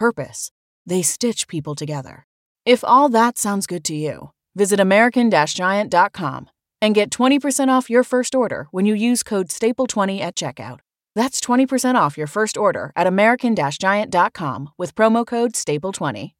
[0.00, 0.50] purpose.
[0.86, 2.26] They stitch people together.
[2.64, 6.48] If all that sounds good to you, visit American Giant.com
[6.82, 10.78] and get 20% off your first order when you use code STAPLE20 at checkout.
[11.14, 16.32] That's 20% off your first order at American Giant.com with promo code STAPLE20.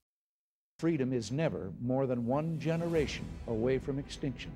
[0.78, 4.50] Freedom is never more than one generation away from extinction.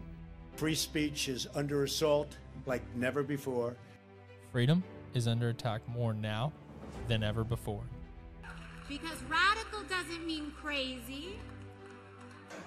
[0.56, 3.76] Free speech is under assault like never before.
[4.52, 6.50] Freedom is under attack more now
[7.08, 7.82] than ever before.
[8.88, 11.38] Because radical doesn't mean crazy.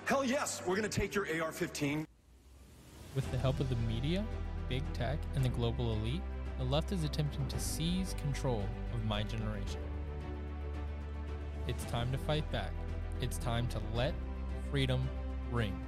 [0.06, 2.08] Hell yes, we're going to take your AR 15.
[3.16, 4.26] With the help of the media,
[4.68, 6.22] big tech, and the global elite,
[6.58, 8.64] the left is attempting to seize control
[8.94, 9.80] of my generation.
[11.68, 12.72] It's time to fight back.
[13.22, 14.14] It's time to let
[14.72, 15.08] freedom
[15.52, 15.80] ring.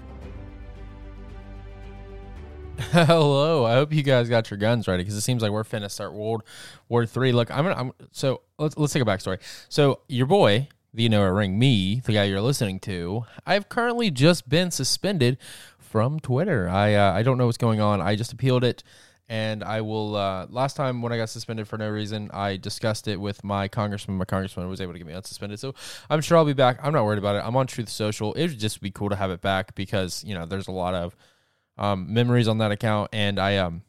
[2.91, 5.91] Hello, I hope you guys got your guns ready because it seems like we're finna
[5.91, 6.43] start World
[6.87, 7.33] War Three.
[7.33, 7.75] Look, I'm gonna.
[7.75, 9.37] I'm, so let's let's take a backstory.
[9.67, 14.11] So your boy, the you know ring, me, the guy you're listening to, I've currently
[14.11, 15.37] just been suspended
[15.77, 16.69] from Twitter.
[16.69, 17.99] I uh, I don't know what's going on.
[17.99, 18.81] I just appealed it,
[19.27, 20.15] and I will.
[20.15, 23.67] Uh, last time when I got suspended for no reason, I discussed it with my
[23.67, 24.17] congressman.
[24.17, 25.75] My congressman was able to get me unsuspended, so
[26.09, 26.79] I'm sure I'll be back.
[26.81, 27.43] I'm not worried about it.
[27.45, 28.33] I'm on Truth Social.
[28.35, 30.93] It would just be cool to have it back because you know there's a lot
[30.93, 31.13] of
[31.79, 33.81] um, memories on that account, and I um,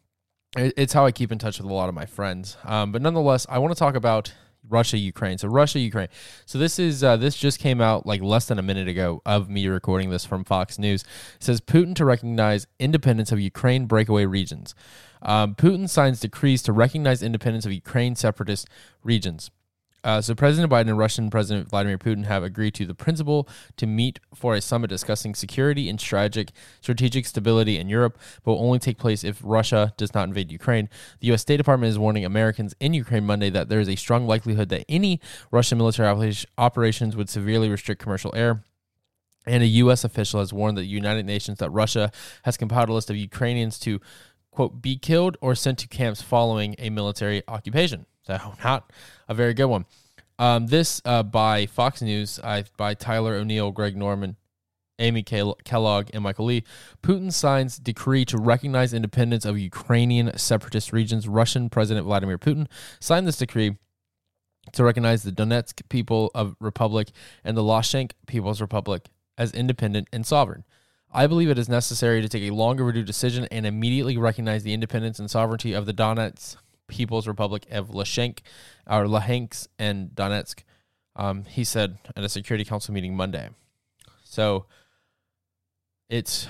[0.57, 2.57] it, it's how I keep in touch with a lot of my friends.
[2.65, 4.33] Um, but nonetheless, I want to talk about
[4.69, 5.37] Russia Ukraine.
[5.39, 6.09] So Russia Ukraine.
[6.47, 9.51] So this is uh, this just came out like less than a minute ago of
[9.51, 11.03] me recording this from Fox News.
[11.37, 14.75] It says Putin to recognize independence of Ukraine breakaway regions.
[15.23, 18.69] Um, Putin signs decrees to recognize independence of Ukraine separatist
[19.03, 19.51] regions.
[20.03, 23.87] Uh, so President Biden and Russian President Vladimir Putin have agreed to the principle to
[23.87, 28.79] meet for a summit discussing security and strategic strategic stability in Europe, but will only
[28.79, 30.89] take place if Russia does not invade Ukraine.
[31.21, 31.43] The U.S.
[31.43, 34.85] State Department is warning Americans in Ukraine Monday that there is a strong likelihood that
[34.89, 38.65] any Russian military operations would severely restrict commercial air.
[39.47, 40.05] And a U.S.
[40.05, 42.11] official has warned the United Nations that Russia
[42.45, 44.01] has compiled a list of Ukrainians to,
[44.51, 48.07] quote, be killed or sent to camps following a military occupation.
[48.31, 48.93] So, not
[49.29, 49.87] a very good one.
[50.39, 52.39] Um, this uh, by Fox News,
[52.77, 54.37] by Tyler O'Neill, Greg Norman,
[55.01, 56.65] Amy Kellogg, and Michael Lee.
[57.03, 61.27] Putin signs decree to recognize independence of Ukrainian separatist regions.
[61.27, 62.69] Russian President Vladimir Putin
[63.01, 63.77] signed this decree
[64.73, 67.09] to recognize the Donetsk People of Republic
[67.43, 70.65] and the Luhansk People's Republic as independent and sovereign.
[71.13, 74.75] I believe it is necessary to take a long overdue decision and immediately recognize the
[74.75, 76.57] independence and sovereignty of the Donetsk
[76.91, 78.41] People's Republic of Luhansk,
[78.87, 80.65] or Luhansk and Donetsk.
[81.17, 83.49] Um, he said at a Security Council meeting Monday.
[84.25, 84.67] So
[86.09, 86.47] it's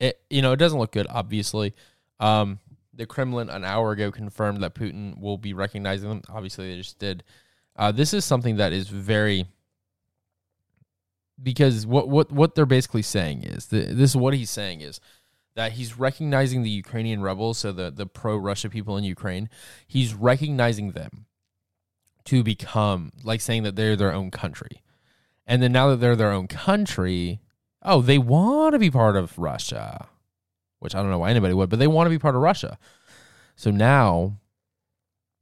[0.00, 1.06] it you know it doesn't look good.
[1.08, 1.74] Obviously,
[2.20, 2.58] um,
[2.92, 6.22] the Kremlin an hour ago confirmed that Putin will be recognizing them.
[6.28, 7.22] Obviously, they just did.
[7.76, 9.46] Uh, this is something that is very
[11.42, 15.00] because what what what they're basically saying is the, this is what he's saying is
[15.56, 19.48] that he's recognizing the Ukrainian rebels, so the, the pro Russia people in Ukraine,
[19.86, 21.24] he's recognizing them
[22.26, 24.82] to become like saying that they're their own country.
[25.46, 27.40] And then now that they're their own country,
[27.82, 30.08] oh, they want to be part of Russia,
[30.78, 32.78] which I don't know why anybody would, but they want to be part of Russia.
[33.54, 34.38] So now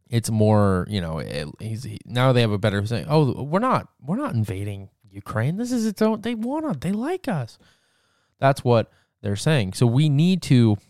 [0.08, 3.06] it's more, you know, it, he's he, now they have a better saying.
[3.08, 5.56] Oh, we're not we're not invading Ukraine.
[5.56, 6.20] This is its own.
[6.20, 6.76] They want us.
[6.78, 7.58] They like us.
[8.38, 8.93] That's what
[9.24, 9.72] they're saying.
[9.72, 10.76] So we need to.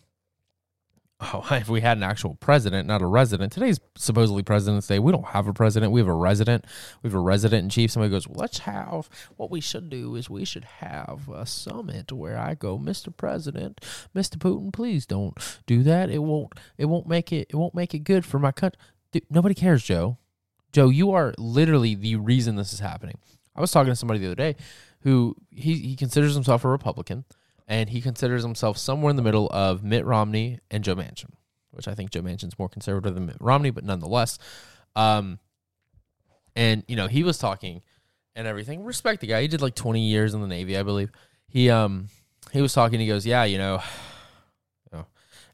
[1.33, 3.53] Oh, if we had an actual president, not a resident.
[3.53, 4.99] Today's supposedly President's Day.
[4.99, 5.93] We don't have a president.
[5.93, 6.67] We have a resident.
[7.03, 7.93] We have a resident in chief.
[7.93, 12.13] Somebody goes, well, let's have what we should do is we should have a summit
[12.13, 13.17] where I go, Mr.
[13.17, 13.81] President,
[14.15, 14.37] Mr.
[14.37, 16.11] Putin, please don't do that.
[16.11, 16.53] It won't.
[16.77, 17.47] It won't make it.
[17.49, 18.79] It won't make it good for my country.
[19.13, 20.19] Dude, nobody cares, Joe.
[20.73, 23.19] Joe, you are literally the reason this is happening.
[23.57, 24.57] I was talking to somebody the other day
[25.03, 27.25] who he, he considers himself a Republican
[27.67, 31.31] and he considers himself somewhere in the middle of Mitt Romney and Joe Manchin,
[31.71, 34.39] which I think Joe Manchin's more conservative than Mitt Romney, but nonetheless.
[34.97, 35.39] Um,
[36.55, 37.83] and, you know, he was talking
[38.37, 38.85] and everything.
[38.85, 39.43] Respect the guy.
[39.43, 41.11] He did like 20 years in the Navy, I believe.
[41.49, 42.09] He, um,
[42.53, 43.83] he was talking, he goes, yeah, you know,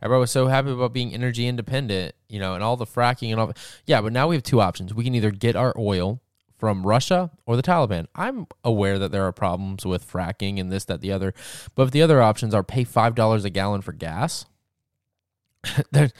[0.02, 3.40] Everybody was so happy about being energy independent, you know, and all the fracking and
[3.40, 3.52] all.
[3.86, 4.94] Yeah, but now we have two options.
[4.94, 6.22] We can either get our oil
[6.60, 8.06] from Russia or the Taliban.
[8.14, 11.34] I'm aware that there are problems with fracking and this, that, the other.
[11.74, 14.44] But if the other options are pay five dollars a gallon for gas,
[15.90, 16.12] there's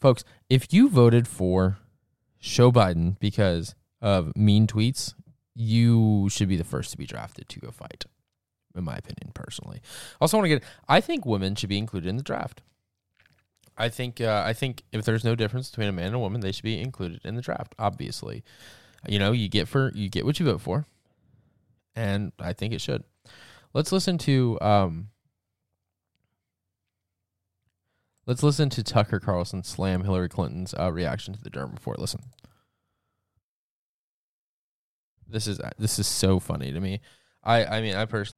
[0.00, 1.78] folks, if you voted for
[2.40, 5.14] Joe Biden because of mean tweets,
[5.54, 8.06] you should be the first to be drafted to go fight
[8.78, 9.80] in my opinion, personally.
[10.20, 10.62] Also, want to get.
[10.88, 12.62] I think women should be included in the draft.
[13.78, 14.20] I think.
[14.20, 16.64] Uh, I think if there's no difference between a man and a woman, they should
[16.64, 17.74] be included in the draft.
[17.78, 18.42] Obviously,
[19.08, 20.86] you know, you get for you get what you vote for,
[21.94, 23.04] and I think it should.
[23.72, 24.58] Let's listen to.
[24.60, 25.08] Um,
[28.26, 31.98] let's listen to Tucker Carlson slam Hillary Clinton's uh, reaction to the Durham report.
[31.98, 32.22] Listen.
[35.30, 37.00] This is this is so funny to me.
[37.44, 38.37] I I mean I personally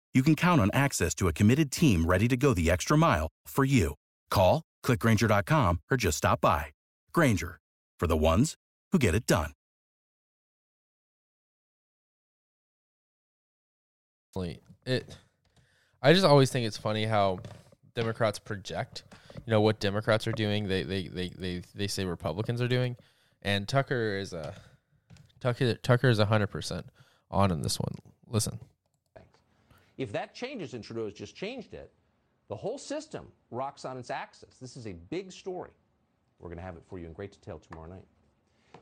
[0.13, 3.29] you can count on access to a committed team ready to go the extra mile
[3.47, 3.95] for you.
[4.29, 6.65] Call, clickgrainger.com, or just stop by.
[7.13, 7.59] Grainger,
[7.99, 8.55] for the ones
[8.91, 9.51] who get it done.
[14.85, 15.15] It,
[16.01, 17.39] I just always think it's funny how
[17.95, 19.03] Democrats project,
[19.45, 20.67] you know, what Democrats are doing.
[20.67, 22.95] They they they they, they say Republicans are doing,
[23.41, 24.53] and Tucker is a
[25.39, 26.85] Tucker Tucker is hundred percent
[27.29, 27.93] on in this one.
[28.27, 28.59] Listen.
[30.01, 31.93] If that changes and Trudeau has just changed it,
[32.47, 34.55] the whole system rocks on its axis.
[34.59, 35.69] This is a big story.
[36.39, 38.05] We're going to have it for you in great detail tomorrow night.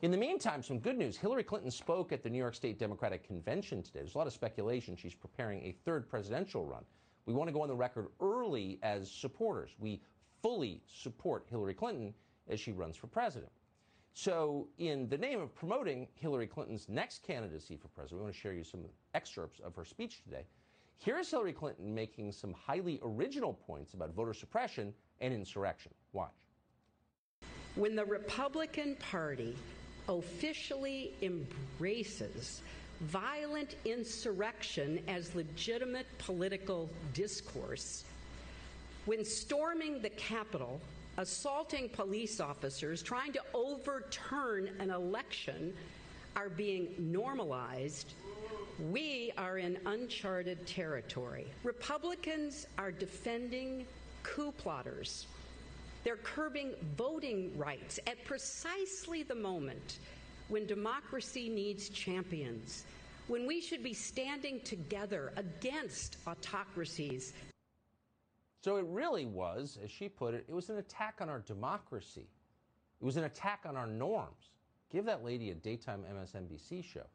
[0.02, 1.18] In the meantime, some good news.
[1.18, 4.00] Hillary Clinton spoke at the New York State Democratic Convention today.
[4.00, 6.86] There's a lot of speculation she's preparing a third presidential run.
[7.26, 9.72] We want to go on the record early as supporters.
[9.78, 10.02] We
[10.42, 12.14] fully support Hillary Clinton
[12.48, 13.52] as she runs for president.
[14.14, 18.40] So, in the name of promoting Hillary Clinton's next candidacy for president, we want to
[18.40, 20.46] share you some excerpts of her speech today.
[21.02, 25.94] Here's Hillary Clinton making some highly original points about voter suppression and insurrection.
[26.12, 26.34] Watch.
[27.76, 29.56] When the Republican Party
[30.10, 32.62] officially embraces
[33.00, 38.04] violent insurrection as legitimate political discourse,
[39.06, 40.82] when storming the Capitol,
[41.18, 45.74] assaulting police officers, trying to overturn an election
[46.36, 48.14] are being normalized
[48.80, 51.48] we are in uncharted territory.
[51.64, 53.86] Republicans are defending
[54.24, 55.28] coup plotters.
[56.04, 60.00] They're curbing voting rights at precisely the moment
[60.48, 62.86] when democracy needs champions,
[63.28, 67.34] when we should be standing together against autocracies.
[68.62, 72.28] So it really was, as she put it, it was an attack on our democracy.
[73.02, 74.52] It was an attack on our norms.
[74.90, 77.06] Give that lady a daytime MSNBC show.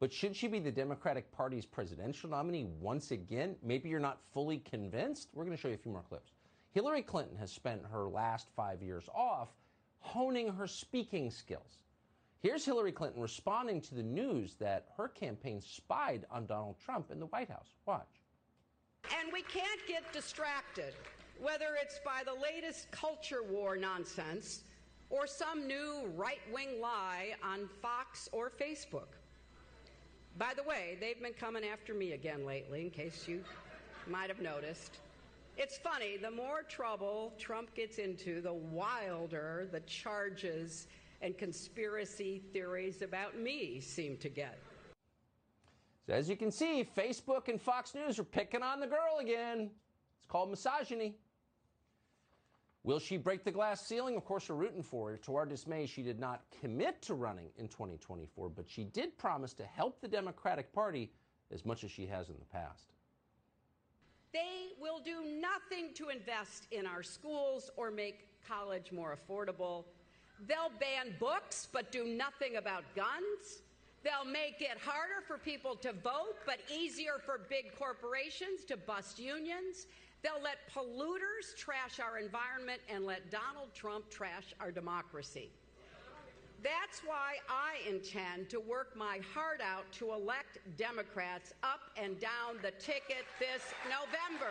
[0.00, 3.56] But should she be the Democratic Party's presidential nominee once again?
[3.62, 5.28] Maybe you're not fully convinced.
[5.32, 6.32] We're going to show you a few more clips.
[6.72, 9.48] Hillary Clinton has spent her last five years off
[10.00, 11.78] honing her speaking skills.
[12.40, 17.18] Here's Hillary Clinton responding to the news that her campaign spied on Donald Trump in
[17.18, 17.68] the White House.
[17.86, 18.20] Watch.
[19.18, 20.94] And we can't get distracted,
[21.40, 24.64] whether it's by the latest culture war nonsense
[25.08, 29.23] or some new right wing lie on Fox or Facebook.
[30.36, 33.44] By the way, they've been coming after me again lately, in case you
[34.08, 34.98] might have noticed.
[35.56, 40.88] It's funny, the more trouble Trump gets into, the wilder the charges
[41.22, 44.58] and conspiracy theories about me seem to get.
[46.08, 49.70] So as you can see, Facebook and Fox News are picking on the girl again.
[50.18, 51.14] It's called misogyny.
[52.84, 54.14] Will she break the glass ceiling?
[54.14, 55.16] Of course, we're rooting for her.
[55.16, 59.54] To our dismay, she did not commit to running in 2024, but she did promise
[59.54, 61.10] to help the Democratic Party
[61.50, 62.92] as much as she has in the past.
[64.34, 69.84] They will do nothing to invest in our schools or make college more affordable.
[70.46, 73.62] They'll ban books but do nothing about guns.
[74.02, 79.18] They'll make it harder for people to vote but easier for big corporations to bust
[79.18, 79.86] unions.
[80.24, 85.50] They'll let polluters trash our environment and let Donald Trump trash our democracy.
[86.62, 92.56] That's why I intend to work my heart out to elect Democrats up and down
[92.62, 94.50] the ticket this November.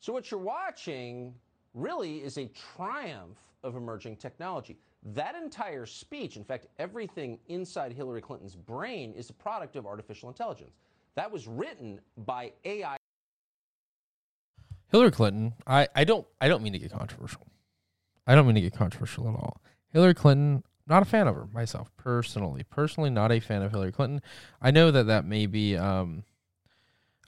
[0.00, 1.34] So, what you're watching
[1.72, 4.76] really is a triumph of emerging technology.
[5.14, 10.28] That entire speech, in fact, everything inside Hillary Clinton's brain, is a product of artificial
[10.28, 10.76] intelligence.
[11.14, 12.98] That was written by AI.
[14.96, 17.46] Hillary Clinton, I, I don't I don't mean to get controversial.
[18.26, 19.60] I don't mean to get controversial at all.
[19.92, 22.62] Hillary Clinton, not a fan of her myself personally.
[22.62, 24.22] Personally, not a fan of Hillary Clinton.
[24.62, 26.24] I know that that may be, um,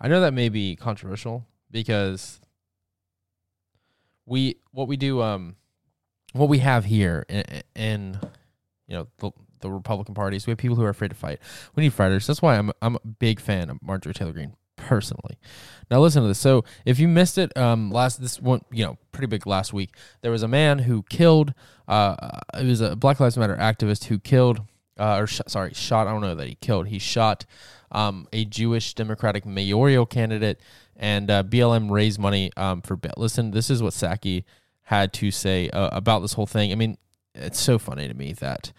[0.00, 2.40] I know that may be controversial because
[4.24, 5.56] we what we do, um,
[6.32, 7.44] what we have here in,
[7.74, 8.18] in
[8.86, 11.38] you know the, the Republican parties, we have people who are afraid to fight.
[11.74, 12.26] We need fighters.
[12.26, 14.54] That's why I'm I'm a big fan of Marjorie Taylor Greene
[14.88, 15.38] personally.
[15.90, 16.38] Now listen to this.
[16.38, 19.94] So if you missed it, um, last this one, you know, pretty big last week,
[20.22, 21.52] there was a man who killed.
[21.86, 24.62] Uh, it was a Black Lives Matter activist who killed,
[24.98, 26.06] uh, or sh- sorry, shot.
[26.06, 26.88] I don't know that he killed.
[26.88, 27.44] He shot
[27.92, 30.58] um, a Jewish Democratic mayoral candidate,
[30.96, 32.98] and uh, BLM raised money um, for.
[33.18, 34.44] Listen, this is what Psaki
[34.84, 36.72] had to say uh, about this whole thing.
[36.72, 36.96] I mean,
[37.34, 38.72] it's so funny to me that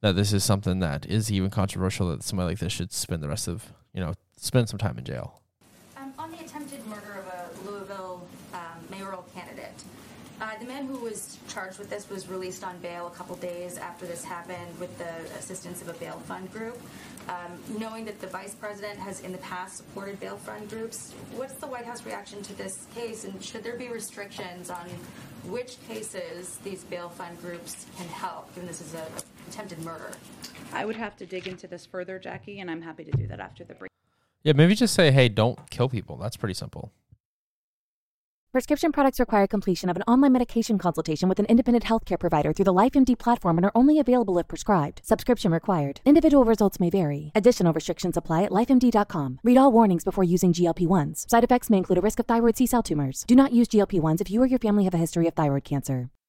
[0.00, 3.28] that this is something that is even controversial that somebody like this should spend the
[3.28, 5.40] rest of you know spend some time in jail.
[5.96, 9.82] Um, on the attempted murder of a Louisville um, mayoral candidate,
[10.40, 13.76] uh, the man who was charged with this was released on bail a couple days
[13.76, 16.80] after this happened with the assistance of a bail fund group.
[17.28, 21.54] Um, knowing that the vice president has in the past supported bail fund groups, what's
[21.54, 24.86] the White House reaction to this case, and should there be restrictions on
[25.44, 29.06] which cases these bail fund groups can help, given this is a
[29.48, 30.10] attempted murder?
[30.72, 33.40] I would have to dig into this further, Jackie, and I'm happy to do that
[33.40, 33.90] after the break.
[34.42, 36.16] Yeah, maybe just say, hey, don't kill people.
[36.16, 36.92] That's pretty simple.
[38.50, 42.64] Prescription products require completion of an online medication consultation with an independent healthcare provider through
[42.64, 45.02] the LifeMD platform and are only available if prescribed.
[45.04, 46.00] Subscription required.
[46.06, 47.30] Individual results may vary.
[47.34, 49.40] Additional restrictions apply at lifemd.com.
[49.42, 51.28] Read all warnings before using GLP 1s.
[51.28, 53.24] Side effects may include a risk of thyroid C cell tumors.
[53.26, 55.64] Do not use GLP 1s if you or your family have a history of thyroid
[55.64, 56.08] cancer.